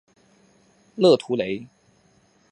[0.95, 1.67] 勒图雷。